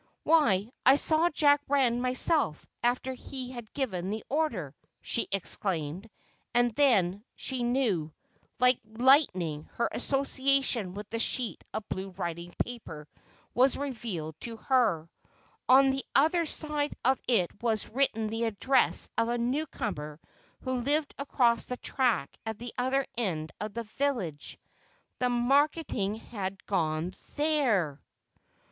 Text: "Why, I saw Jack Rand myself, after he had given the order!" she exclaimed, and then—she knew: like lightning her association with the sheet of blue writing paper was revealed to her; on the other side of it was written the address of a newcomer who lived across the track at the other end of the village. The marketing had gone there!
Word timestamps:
"Why, 0.23 0.71
I 0.83 0.95
saw 0.95 1.29
Jack 1.29 1.61
Rand 1.67 2.01
myself, 2.01 2.65
after 2.81 3.13
he 3.13 3.51
had 3.51 3.71
given 3.71 4.09
the 4.09 4.23
order!" 4.29 4.73
she 5.03 5.27
exclaimed, 5.31 6.09
and 6.55 6.71
then—she 6.71 7.61
knew: 7.61 8.11
like 8.59 8.79
lightning 8.97 9.69
her 9.75 9.87
association 9.91 10.95
with 10.95 11.07
the 11.11 11.19
sheet 11.19 11.63
of 11.71 11.87
blue 11.87 12.09
writing 12.09 12.51
paper 12.65 13.07
was 13.53 13.77
revealed 13.77 14.33
to 14.39 14.57
her; 14.57 15.07
on 15.69 15.91
the 15.91 16.03
other 16.15 16.47
side 16.47 16.95
of 17.05 17.21
it 17.27 17.61
was 17.61 17.87
written 17.87 18.25
the 18.25 18.45
address 18.45 19.07
of 19.19 19.27
a 19.29 19.37
newcomer 19.37 20.19
who 20.61 20.79
lived 20.81 21.13
across 21.19 21.65
the 21.65 21.77
track 21.77 22.35
at 22.43 22.57
the 22.57 22.73
other 22.75 23.05
end 23.19 23.51
of 23.61 23.75
the 23.75 23.83
village. 23.83 24.57
The 25.19 25.29
marketing 25.29 26.15
had 26.15 26.65
gone 26.65 27.13
there! 27.35 28.01